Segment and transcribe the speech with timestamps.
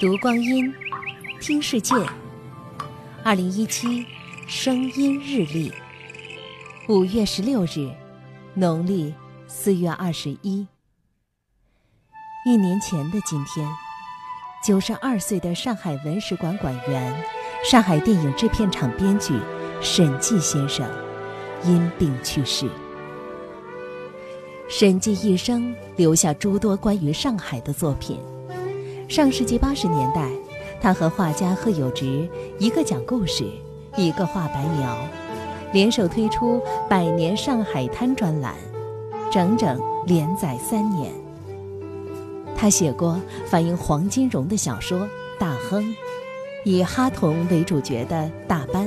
[0.00, 0.72] 读光阴，
[1.42, 1.94] 听世界。
[3.22, 4.06] 二零一七
[4.46, 5.70] 声音日历，
[6.88, 7.86] 五月十六日，
[8.54, 9.12] 农历
[9.46, 10.66] 四月二十一。
[12.46, 13.68] 一年前的今天，
[14.64, 17.22] 九十二岁的上海文史馆馆员、
[17.62, 19.38] 上海电影制片厂编剧
[19.82, 20.90] 沈骥先生
[21.66, 22.66] 因病去世。
[24.66, 28.18] 沈骥一生留下诸多关于上海的作品。
[29.10, 30.30] 上世纪八十年代，
[30.80, 32.28] 他和画家贺友直
[32.60, 33.44] 一个讲故事，
[33.96, 34.96] 一个画白描，
[35.72, 38.54] 联手推出《百年上海滩》专栏，
[39.28, 41.10] 整整连载三年。
[42.54, 45.00] 他写过反映黄金荣的小说
[45.40, 45.82] 《大亨》，
[46.64, 48.86] 以哈同为主角的《大班》，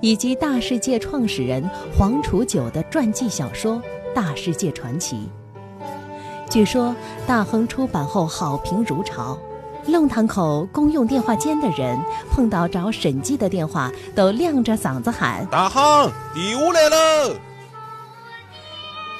[0.00, 1.62] 以及大世界创始人
[1.94, 3.76] 黄楚九的传记小说
[4.14, 5.16] 《大世界传奇》。
[6.48, 6.88] 据说
[7.26, 9.38] 《大亨》出版后好评如潮。
[9.90, 11.98] 弄堂口公用电话间的人
[12.30, 17.36] 碰到找审计的电话，都亮着嗓子喊：“大亨，礼物来了！”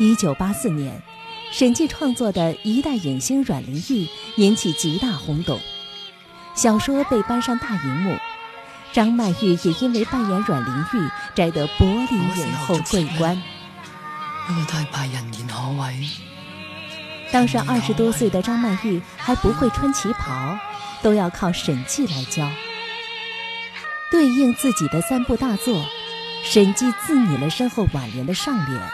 [0.01, 1.03] 一九八四年，
[1.53, 5.61] 审计创作的一代影星阮玲玉引起极大轰动，
[6.55, 8.17] 小说被搬上大荧幕，
[8.93, 13.41] 张曼玉也因为扮演阮玲玉摘得柏林影后桂冠。
[14.47, 16.07] 不过都系拜人言可畏。
[17.33, 20.59] 当时二十多岁的张曼玉还不会穿旗袍，
[21.03, 22.49] 都要靠沈骥来教。
[24.11, 25.85] 对应自己的三部大作，
[26.43, 28.91] 沈骥自拟了身后挽联的上联：“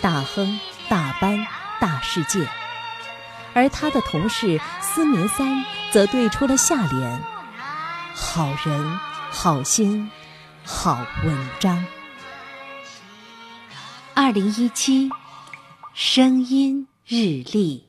[0.00, 1.46] 大亨、大班、
[1.78, 2.48] 大世界”，
[3.52, 5.62] 而他的同事司明三
[5.92, 7.22] 则对出了下联
[8.16, 8.98] ：“好人、
[9.30, 10.10] 好心、
[10.64, 11.84] 好文章。”
[14.14, 15.10] 二零一七，
[15.92, 16.88] 声音。
[17.08, 17.85] 日历。